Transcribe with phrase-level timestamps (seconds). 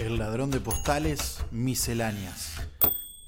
[0.00, 2.54] El ladrón de postales, misceláneas.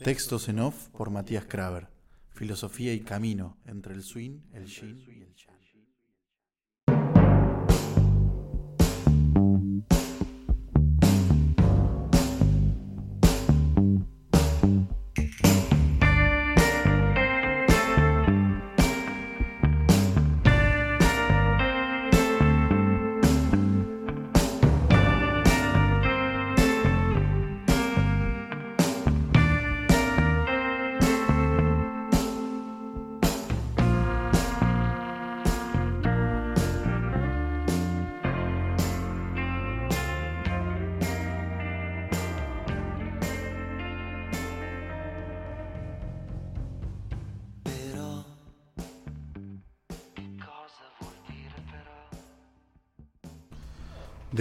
[0.03, 1.89] Textos en off por Matías Kraver.
[2.31, 5.22] Filosofía y camino entre el swing, el yin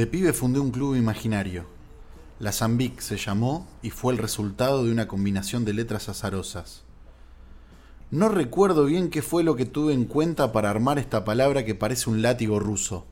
[0.02, 1.66] De pibe fundé un club imaginario.
[2.40, 6.82] La Zambic se llamó y fue el resultado de una combinación de letras azarosas.
[8.10, 11.76] No recuerdo bien qué fue lo que tuve en cuenta para armar esta palabra que
[11.76, 13.06] parece un látigo ruso.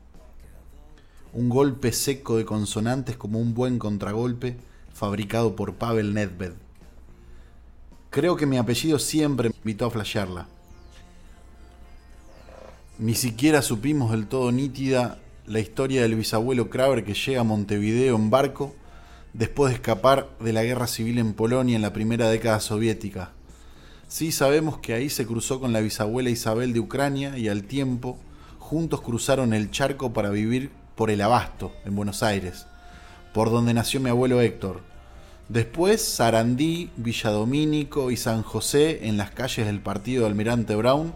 [1.32, 4.56] Un golpe seco de consonantes como un buen contragolpe
[4.92, 6.54] fabricado por Pavel Nedved.
[8.10, 10.48] Creo que mi apellido siempre me invitó a flashearla.
[12.98, 15.20] Ni siquiera supimos del todo nítida
[15.50, 18.72] la historia del bisabuelo Kraber que llega a Montevideo en barco
[19.32, 23.32] después de escapar de la guerra civil en Polonia en la primera década soviética.
[24.06, 28.16] Sí sabemos que ahí se cruzó con la bisabuela Isabel de Ucrania y al tiempo
[28.60, 32.66] juntos cruzaron el charco para vivir por el Abasto, en Buenos Aires,
[33.34, 34.82] por donde nació mi abuelo Héctor.
[35.48, 41.12] Después Sarandí, Villadomínico y San José en las calles del partido de Almirante Brown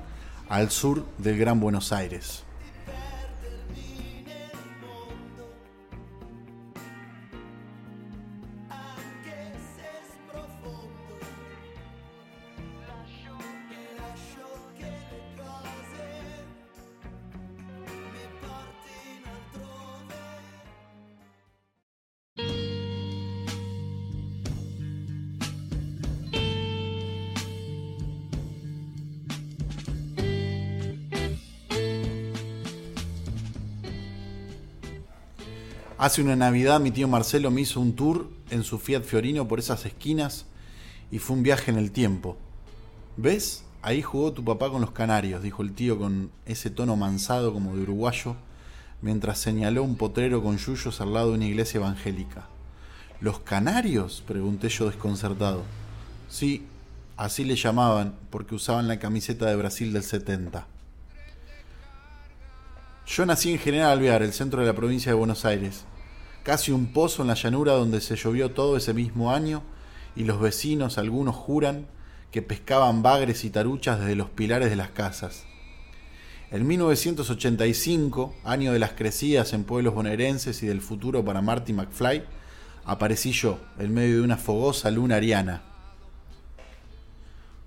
[0.48, 2.43] al sur del Gran Buenos Aires.
[36.04, 39.58] Hace una Navidad mi tío Marcelo me hizo un tour en su Fiat Fiorino por
[39.58, 40.44] esas esquinas
[41.10, 42.36] y fue un viaje en el tiempo.
[43.16, 43.64] ¿Ves?
[43.80, 47.74] Ahí jugó tu papá con los canarios, dijo el tío con ese tono mansado como
[47.74, 48.36] de uruguayo,
[49.00, 52.48] mientras señaló un potrero con yuyos al lado de una iglesia evangélica.
[53.22, 54.22] ¿Los canarios?
[54.28, 55.62] pregunté yo desconcertado.
[56.28, 56.66] Sí,
[57.16, 60.66] así le llamaban, porque usaban la camiseta de Brasil del 70.
[63.06, 65.86] Yo nací en General Alvear, el centro de la provincia de Buenos Aires.
[66.44, 69.62] Casi un pozo en la llanura donde se llovió todo ese mismo año
[70.14, 71.86] y los vecinos, algunos juran,
[72.30, 75.44] que pescaban bagres y taruchas desde los pilares de las casas.
[76.50, 82.24] En 1985, año de las crecidas en pueblos bonaerenses y del futuro para Marty McFly,
[82.84, 85.62] aparecí yo, en medio de una fogosa luna ariana.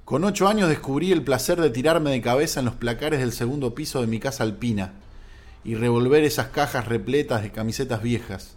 [0.06, 3.74] Con ocho años descubrí el placer de tirarme de cabeza en los placares del segundo
[3.74, 4.94] piso de mi casa alpina
[5.64, 8.56] y revolver esas cajas repletas de camisetas viejas,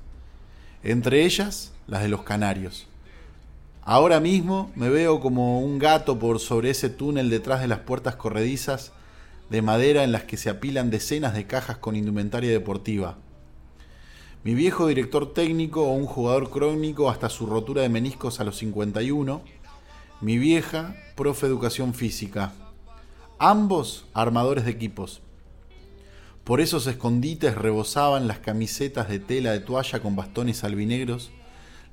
[0.82, 2.86] entre ellas las de los canarios.
[3.82, 8.16] Ahora mismo me veo como un gato por sobre ese túnel detrás de las puertas
[8.16, 8.92] corredizas
[9.48, 13.16] de madera en las que se apilan decenas de cajas con indumentaria deportiva.
[14.44, 18.56] Mi viejo director técnico o un jugador crónico hasta su rotura de meniscos a los
[18.58, 19.42] 51,
[20.20, 22.52] mi vieja, profe educación física.
[23.38, 25.20] Ambos armadores de equipos.
[26.44, 31.30] Por esos escondites rebosaban las camisetas de tela de toalla con bastones albinegros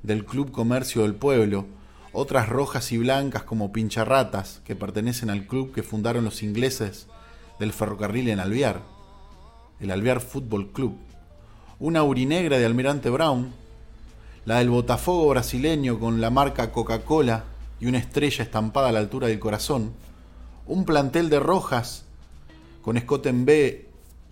[0.02, 1.66] del Club Comercio del Pueblo,
[2.12, 7.08] otras rojas y blancas como pincharratas que pertenecen al club que fundaron los ingleses
[7.60, 8.82] del ferrocarril en Alvear,
[9.80, 10.96] el Alvear Fútbol Club,
[11.78, 13.52] una urinegra de Almirante Brown,
[14.46, 17.44] la del Botafogo brasileño con la marca Coca-Cola
[17.80, 19.92] y una estrella estampada a la altura del corazón,
[20.66, 22.06] un plantel de rojas
[22.80, 23.87] con escote en B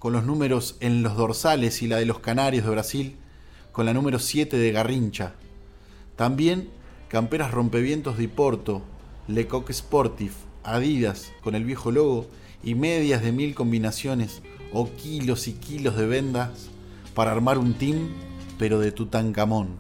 [0.07, 3.17] con los números en los dorsales y la de los Canarios de Brasil
[3.73, 5.35] con la número 7 de Garrincha.
[6.15, 6.69] También
[7.09, 8.83] camperas rompevientos de Porto,
[9.27, 12.29] Lecoq Sportif, Adidas con el viejo logo
[12.63, 14.43] y medias de mil combinaciones
[14.73, 16.69] o kilos y kilos de vendas
[17.13, 18.11] para armar un team,
[18.61, 19.71] pero de Tutankamón.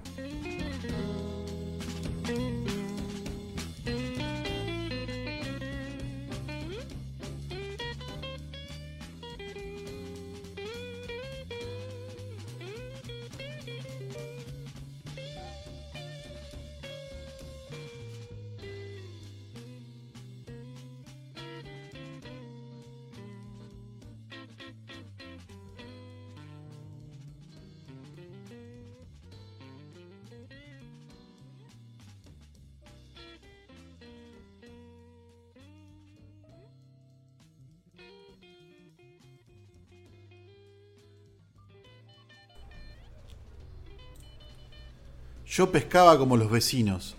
[45.56, 47.16] Yo pescaba como los vecinos,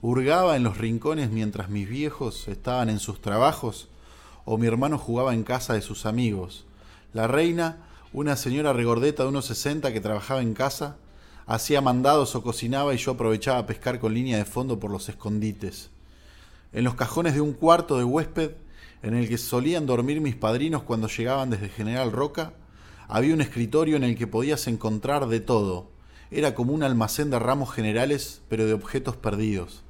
[0.00, 3.88] hurgaba en los rincones mientras mis viejos estaban en sus trabajos
[4.44, 6.66] o mi hermano jugaba en casa de sus amigos.
[7.12, 7.78] La reina,
[8.12, 10.98] una señora regordeta de unos 60 que trabajaba en casa,
[11.46, 15.08] hacía mandados o cocinaba y yo aprovechaba a pescar con línea de fondo por los
[15.08, 15.90] escondites.
[16.72, 18.52] En los cajones de un cuarto de huésped,
[19.02, 22.52] en el que solían dormir mis padrinos cuando llegaban desde General Roca,
[23.08, 25.98] había un escritorio en el que podías encontrar de todo.
[26.30, 29.82] Era como un almacén de ramos generales, pero de objetos perdidos.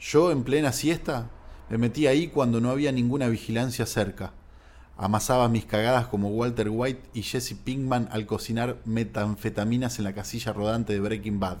[0.00, 1.30] Yo, en plena siesta,
[1.70, 4.32] me metí ahí cuando no había ninguna vigilancia cerca.
[4.96, 10.52] Amasaba mis cagadas como Walter White y Jesse Pinkman al cocinar metanfetaminas en la casilla
[10.52, 11.58] rodante de Breaking Bad.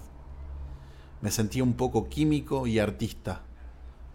[1.20, 3.42] Me sentía un poco químico y artista,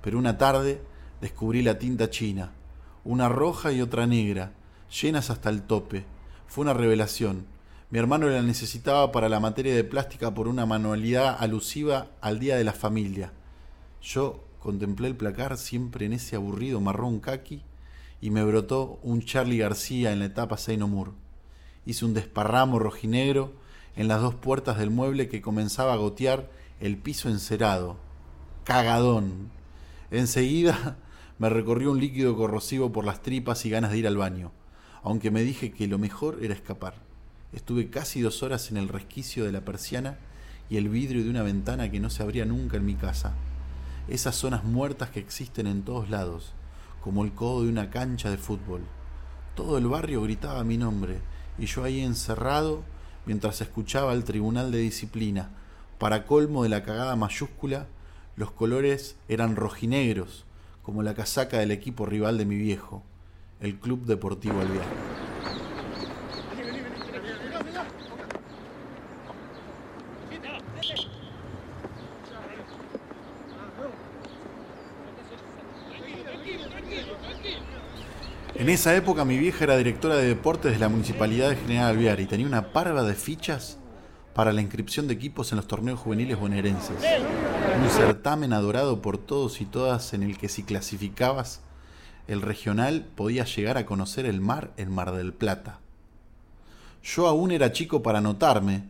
[0.01, 0.81] pero una tarde
[1.21, 2.51] descubrí la tinta china,
[3.05, 4.51] una roja y otra negra,
[5.01, 6.05] llenas hasta el tope.
[6.47, 7.45] Fue una revelación.
[7.89, 12.57] Mi hermano la necesitaba para la materia de plástica por una manualidad alusiva al Día
[12.57, 13.31] de la Familia.
[14.01, 17.61] Yo contemplé el placar siempre en ese aburrido marrón kaki
[18.19, 21.11] y me brotó un Charlie García en la etapa Seino Moore.
[21.85, 23.53] Hice un desparramo rojinegro
[23.95, 26.49] en las dos puertas del mueble que comenzaba a gotear
[26.81, 27.95] el piso encerado.
[28.65, 29.49] Cagadón.
[30.11, 30.97] Enseguida
[31.39, 34.51] me recorrió un líquido corrosivo por las tripas y ganas de ir al baño,
[35.03, 37.06] aunque me dije que lo mejor era escapar.
[37.53, 40.17] Estuve casi dos horas en el resquicio de la persiana
[40.69, 43.33] y el vidrio de una ventana que no se abría nunca en mi casa.
[44.07, 46.53] Esas zonas muertas que existen en todos lados,
[47.01, 48.81] como el codo de una cancha de fútbol.
[49.55, 51.19] Todo el barrio gritaba mi nombre
[51.57, 52.83] y yo ahí encerrado
[53.25, 55.49] mientras escuchaba al tribunal de disciplina.
[55.99, 57.87] Para colmo de la cagada mayúscula,
[58.35, 60.45] los colores eran rojinegros,
[60.83, 63.03] como la casaca del equipo rival de mi viejo,
[63.59, 65.16] el Club Deportivo Alvear.
[78.55, 82.19] En esa época mi vieja era directora de deportes de la Municipalidad de General Alvear
[82.19, 83.77] y tenía una parva de fichas
[84.33, 86.97] para la inscripción de equipos en los torneos juveniles bonaerenses.
[87.81, 91.61] Un certamen adorado por todos y todas en el que si clasificabas
[92.27, 95.79] el regional podías llegar a conocer el mar en Mar del Plata.
[97.03, 98.83] Yo aún era chico para anotarme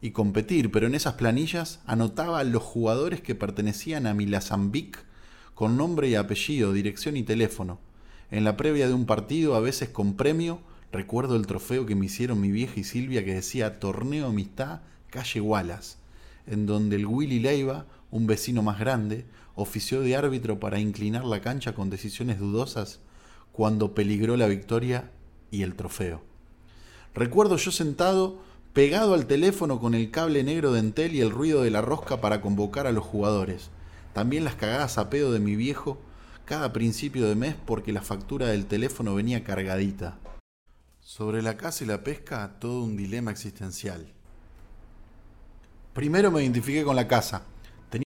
[0.00, 5.04] y competir, pero en esas planillas anotaba los jugadores que pertenecían a Milazambic
[5.54, 7.80] con nombre y apellido, dirección y teléfono
[8.30, 10.60] en la previa de un partido, a veces con premio,
[10.92, 14.80] recuerdo el trofeo que me hicieron mi vieja y Silvia que decía Torneo Amistad
[15.10, 15.96] Calle Wallace,
[16.46, 19.24] en donde el Willy Leiva, un vecino más grande,
[19.54, 23.00] ofició de árbitro para inclinar la cancha con decisiones dudosas
[23.52, 25.10] cuando peligró la victoria
[25.50, 26.22] y el trofeo.
[27.14, 28.42] Recuerdo yo sentado
[28.78, 32.20] pegado al teléfono con el cable negro de Entel y el ruido de la rosca
[32.20, 33.70] para convocar a los jugadores.
[34.12, 35.98] También las cagadas a pedo de mi viejo
[36.44, 40.20] cada principio de mes porque la factura del teléfono venía cargadita.
[41.00, 44.12] Sobre la casa y la pesca, todo un dilema existencial.
[45.92, 47.42] Primero me identifiqué con la casa.
[47.90, 48.04] Tenía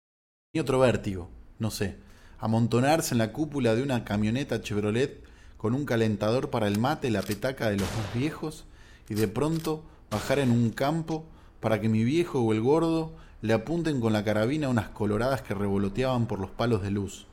[0.61, 1.31] otro vértigo,
[1.61, 1.97] no sé,
[2.41, 5.23] amontonarse en la cúpula de una camioneta Chevrolet
[5.59, 8.65] con un calentador para el mate, la petaca de los más viejos,
[9.09, 11.25] y de pronto bajar en un campo
[11.61, 15.55] para que mi viejo o el gordo le apunten con la carabina unas coloradas que
[15.55, 17.27] revoloteaban por los palos de luz.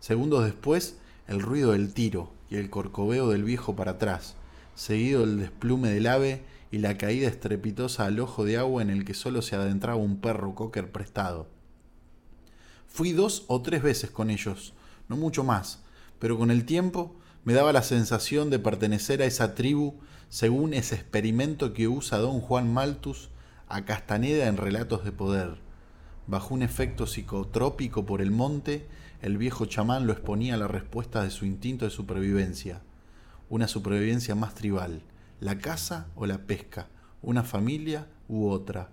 [0.00, 4.34] Segundos después, el ruido del tiro y el corcoveo del viejo para atrás,
[4.74, 9.04] seguido del desplume del ave y la caída estrepitosa al ojo de agua en el
[9.04, 11.46] que solo se adentraba un perro cocker prestado.
[12.88, 14.74] Fui dos o tres veces con ellos,
[15.08, 15.82] no mucho más,
[16.18, 17.14] pero con el tiempo
[17.44, 19.94] me daba la sensación de pertenecer a esa tribu
[20.32, 23.28] según ese experimento que usa don Juan Malthus
[23.68, 25.58] a Castaneda en Relatos de Poder.
[26.26, 28.88] Bajo un efecto psicotrópico por el monte,
[29.20, 32.80] el viejo chamán lo exponía a la respuesta de su instinto de supervivencia,
[33.50, 35.02] una supervivencia más tribal,
[35.38, 36.88] la caza o la pesca,
[37.20, 38.88] una familia u otra.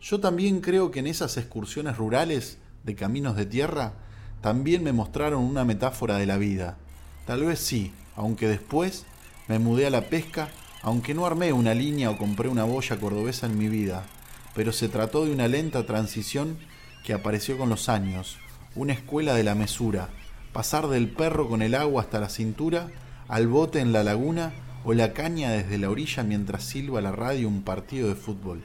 [0.00, 3.92] Yo también creo que en esas excursiones rurales de caminos de tierra
[4.40, 6.78] también me mostraron una metáfora de la vida.
[7.26, 9.06] Tal vez sí, aunque después
[9.48, 10.48] me mudé a la pesca,
[10.82, 14.04] aunque no armé una línea o compré una boya cordobesa en mi vida,
[14.54, 16.58] pero se trató de una lenta transición
[17.04, 18.36] que apareció con los años,
[18.76, 20.10] una escuela de la mesura,
[20.52, 22.88] pasar del perro con el agua hasta la cintura,
[23.26, 24.52] al bote en la laguna
[24.84, 28.62] o la caña desde la orilla mientras silba la radio un partido de fútbol.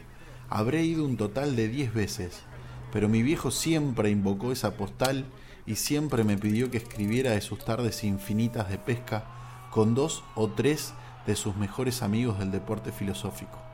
[0.50, 2.42] Habré ido un total de diez veces,
[2.92, 5.26] pero mi viejo siempre invocó esa postal
[5.66, 9.26] y siempre me pidió que escribiera de sus tardes infinitas de pesca
[9.74, 10.94] con dos o tres
[11.26, 13.73] de sus mejores amigos del deporte filosófico.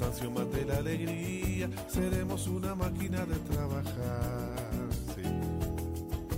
[0.00, 4.56] Cansancio mate la alegría, seremos una máquina de trabajar.
[5.14, 5.22] Sí,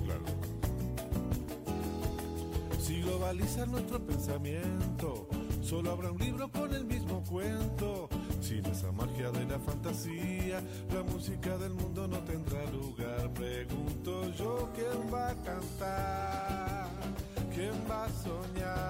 [0.05, 0.25] claro.
[2.81, 5.29] Si globalizar nuestro pensamiento,
[5.63, 8.09] solo habrá un libro con el mismo cuento.
[8.41, 10.61] Sin esa magia de la fantasía,
[10.93, 13.33] la música del mundo no tendrá lugar.
[13.33, 16.89] Pregunto yo quién va a cantar,
[17.55, 18.82] quién va a soñar,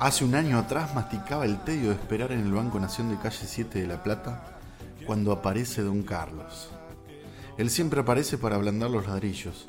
[0.00, 3.44] Hace un año atrás masticaba el tedio de esperar en el Banco Nación de Calle
[3.44, 4.58] 7 de La Plata
[5.04, 6.70] cuando aparece Don Carlos.
[7.58, 9.66] Él siempre aparece para ablandar los ladrillos.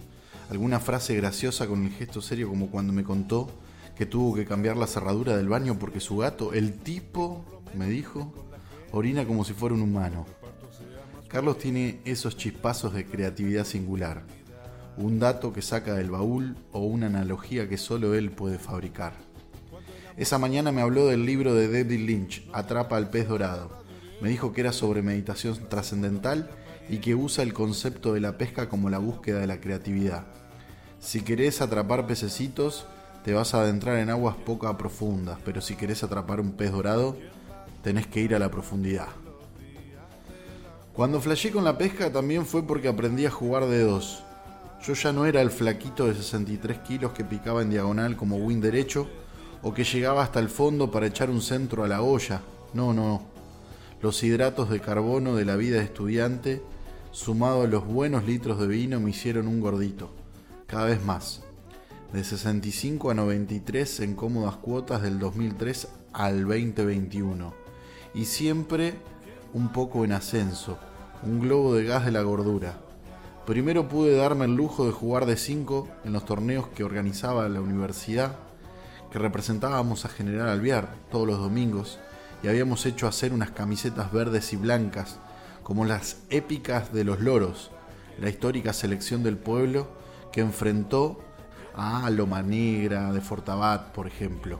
[0.49, 3.49] Alguna frase graciosa con el gesto serio como cuando me contó
[3.97, 7.43] que tuvo que cambiar la cerradura del baño porque su gato, el tipo,
[7.77, 8.33] me dijo,
[8.93, 10.25] orina como si fuera un humano.
[11.27, 14.23] Carlos tiene esos chispazos de creatividad singular,
[14.95, 19.30] un dato que saca del baúl o una analogía que solo él puede fabricar.
[20.17, 23.69] Esa mañana me habló del libro de David Lynch, Atrapa al pez dorado.
[24.19, 26.49] Me dijo que era sobre meditación trascendental
[26.89, 30.25] y que usa el concepto de la pesca como la búsqueda de la creatividad.
[30.99, 32.85] Si querés atrapar pececitos,
[33.23, 37.15] te vas a adentrar en aguas poco profundas, pero si querés atrapar un pez dorado,
[37.81, 39.07] tenés que ir a la profundidad.
[40.93, 44.23] Cuando flasheé con la pesca también fue porque aprendí a jugar de dos.
[44.85, 48.59] Yo ya no era el flaquito de 63 kilos que picaba en diagonal como win
[48.59, 49.07] derecho
[49.63, 52.41] o que llegaba hasta el fondo para echar un centro a la olla.
[52.73, 53.23] No, no.
[54.01, 56.61] Los hidratos de carbono de la vida de estudiante,
[57.11, 60.09] sumado a los buenos litros de vino, me hicieron un gordito.
[60.65, 61.43] Cada vez más.
[62.13, 67.53] De 65 a 93 en cómodas cuotas del 2003 al 2021.
[68.13, 68.95] Y siempre
[69.53, 70.77] un poco en ascenso.
[71.23, 72.79] Un globo de gas de la gordura.
[73.45, 77.61] Primero pude darme el lujo de jugar de 5 en los torneos que organizaba la
[77.61, 78.35] universidad,
[79.11, 81.99] que representábamos a General Alvear todos los domingos,
[82.43, 85.19] y habíamos hecho hacer unas camisetas verdes y blancas,
[85.63, 87.71] como las épicas de los loros,
[88.19, 89.87] la histórica selección del pueblo
[90.31, 91.19] que enfrentó
[91.75, 94.59] a Loma Negra de Fortabat, por ejemplo.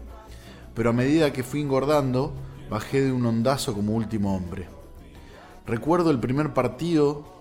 [0.76, 2.34] Pero a medida que fui engordando,
[2.70, 4.68] bajé de un ondazo como último hombre.
[5.66, 7.41] Recuerdo el primer partido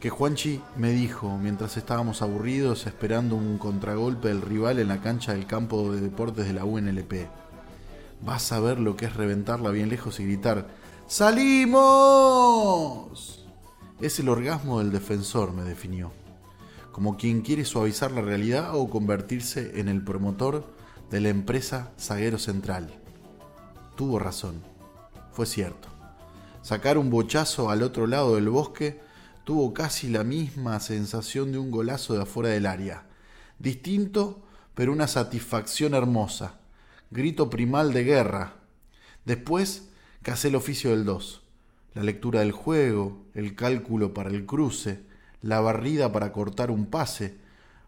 [0.00, 5.34] que Juanchi me dijo mientras estábamos aburridos esperando un contragolpe del rival en la cancha
[5.34, 7.28] del campo de deportes de la UNLP.
[8.22, 10.68] Vas a ver lo que es reventarla bien lejos y gritar
[11.06, 11.76] ¡Salimos!
[14.00, 16.12] Es el orgasmo del defensor, me definió.
[16.92, 20.64] Como quien quiere suavizar la realidad o convertirse en el promotor
[21.10, 22.98] de la empresa Zaguero Central.
[23.96, 24.62] Tuvo razón.
[25.32, 25.88] Fue cierto.
[26.62, 29.09] Sacar un bochazo al otro lado del bosque
[29.44, 33.06] tuvo casi la misma sensación de un golazo de afuera del área.
[33.58, 34.42] Distinto,
[34.74, 36.60] pero una satisfacción hermosa.
[37.10, 38.54] Grito primal de guerra.
[39.24, 39.88] Después,
[40.22, 41.42] casé el oficio del 2.
[41.94, 45.02] La lectura del juego, el cálculo para el cruce,
[45.42, 47.38] la barrida para cortar un pase,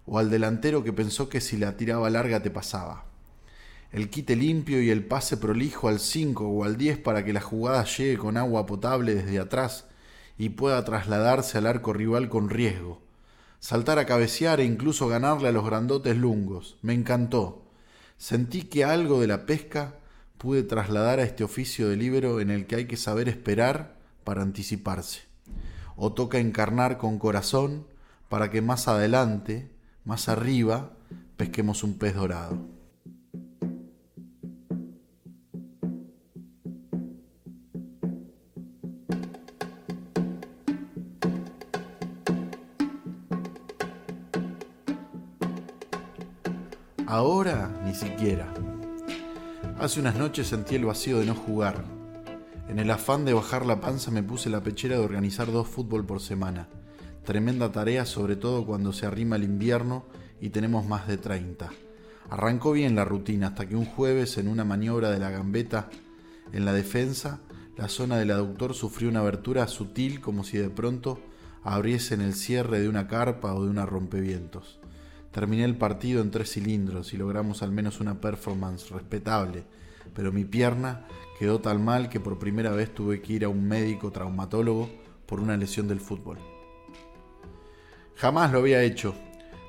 [0.06, 3.04] o al delantero que pensó que si la tiraba larga te pasaba.
[3.92, 7.40] El quite limpio y el pase prolijo al 5 o al 10 para que la
[7.40, 9.86] jugada llegue con agua potable desde atrás
[10.42, 13.00] y pueda trasladarse al arco rival con riesgo.
[13.60, 16.78] Saltar a cabecear e incluso ganarle a los grandotes lungos.
[16.82, 17.62] Me encantó.
[18.18, 19.94] Sentí que algo de la pesca
[20.38, 23.94] pude trasladar a este oficio de libero en el que hay que saber esperar
[24.24, 25.20] para anticiparse.
[25.94, 27.86] O toca encarnar con corazón
[28.28, 29.70] para que más adelante,
[30.04, 30.90] más arriba,
[31.36, 32.58] pesquemos un pez dorado.
[47.12, 48.50] Ahora ni siquiera.
[49.78, 51.84] Hace unas noches sentí el vacío de no jugar.
[52.70, 56.06] En el afán de bajar la panza me puse la pechera de organizar dos fútbol
[56.06, 56.68] por semana.
[57.22, 60.06] Tremenda tarea, sobre todo cuando se arrima el invierno
[60.40, 61.68] y tenemos más de 30.
[62.30, 65.90] Arrancó bien la rutina hasta que un jueves, en una maniobra de la gambeta
[66.54, 67.40] en la defensa,
[67.76, 71.20] la zona del aductor sufrió una abertura sutil como si de pronto
[71.62, 74.80] abriesen el cierre de una carpa o de una rompevientos.
[75.32, 79.64] Terminé el partido en tres cilindros y logramos al menos una performance respetable,
[80.14, 81.06] pero mi pierna
[81.38, 84.90] quedó tan mal que por primera vez tuve que ir a un médico traumatólogo
[85.26, 86.38] por una lesión del fútbol.
[88.16, 89.14] Jamás lo había hecho.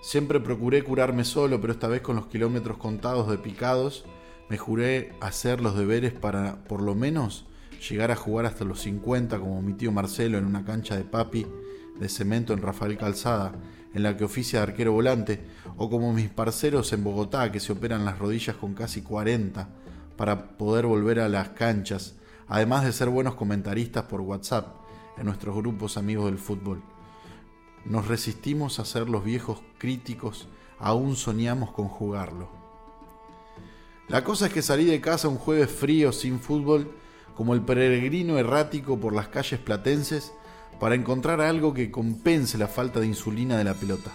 [0.02, 4.04] Siempre procuré curarme solo, pero esta vez con los kilómetros contados de picados,
[4.50, 7.48] me juré hacer los deberes para, por lo menos,
[7.90, 11.48] llegar a jugar hasta los 50 como mi tío Marcelo en una cancha de papi
[12.00, 13.54] de cemento en Rafael Calzada,
[13.94, 15.46] en la que oficia de arquero volante,
[15.78, 19.70] o como mis parceros en Bogotá que se operan las rodillas con casi 40
[20.18, 22.16] para poder volver a las canchas,
[22.48, 24.76] además de ser buenos comentaristas por WhatsApp
[25.18, 26.82] en nuestros grupos amigos del fútbol.
[27.86, 30.48] Nos resistimos a ser los viejos críticos,
[30.80, 32.50] aún soñamos con jugarlo.
[34.08, 36.94] La cosa es que salí de casa un jueves frío sin fútbol,
[37.36, 40.34] como el peregrino errático por las calles platenses,
[40.80, 44.12] para encontrar algo que compense la falta de insulina de la pelota.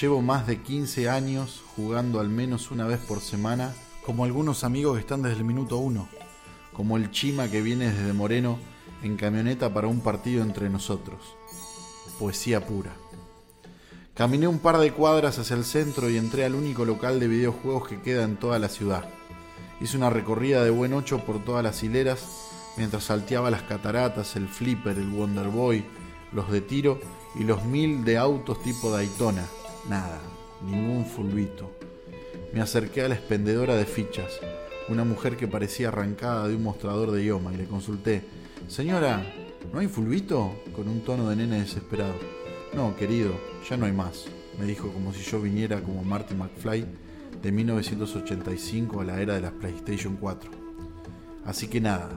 [0.00, 4.94] Llevo más de 15 años jugando al menos una vez por semana, como algunos amigos
[4.94, 6.08] que están desde el minuto uno,
[6.72, 8.58] como el Chima que viene desde Moreno
[9.02, 11.36] en camioneta para un partido entre nosotros.
[12.18, 12.92] Poesía pura.
[14.14, 17.88] Caminé un par de cuadras hacia el centro y entré al único local de videojuegos
[17.88, 19.08] que queda en toda la ciudad.
[19.80, 22.24] Hice una recorrida de buen ocho por todas las hileras
[22.76, 25.84] mientras salteaba las cataratas, el flipper, el Wonder Boy,
[26.32, 26.98] los de tiro
[27.34, 29.44] y los mil de autos tipo Daytona.
[29.88, 30.20] Nada,
[30.64, 31.70] ningún fulbito.
[32.52, 34.40] Me acerqué a la expendedora de fichas,
[34.88, 38.22] una mujer que parecía arrancada de un mostrador de idioma, y le consulté,
[38.68, 39.24] Señora,
[39.72, 40.54] ¿no hay fulbito?
[40.74, 42.14] con un tono de nene desesperado.
[42.74, 43.32] No, querido,
[43.68, 44.26] ya no hay más,
[44.58, 46.86] me dijo como si yo viniera como Marty McFly
[47.42, 50.50] de 1985 a la era de las PlayStation 4.
[51.44, 52.10] Así que nada,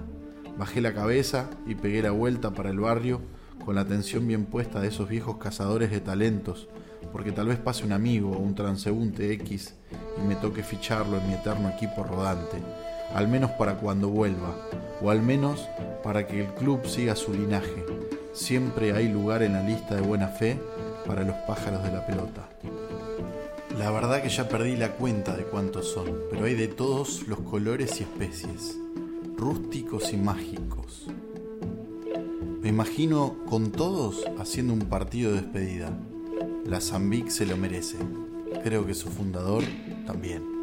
[0.57, 3.21] bajé la cabeza y pegué la vuelta para el barrio
[3.63, 6.67] con la atención bien puesta de esos viejos cazadores de talentos,
[7.11, 9.75] porque tal vez pase un amigo o un transeúnte X
[10.17, 12.57] y me toque ficharlo en mi eterno equipo rodante,
[13.13, 14.55] al menos para cuando vuelva,
[15.01, 15.67] o al menos
[16.03, 17.85] para que el club siga su linaje.
[18.33, 20.59] Siempre hay lugar en la lista de buena fe
[21.05, 22.47] para los pájaros de la pelota.
[23.77, 27.41] La verdad que ya perdí la cuenta de cuántos son, pero hay de todos los
[27.41, 28.77] colores y especies,
[29.37, 31.07] rústicos y mágicos.
[32.61, 35.97] Me imagino con todos haciendo un partido de despedida.
[36.65, 37.97] La Zambic se lo merece.
[38.63, 39.63] Creo que su fundador
[40.05, 40.56] también.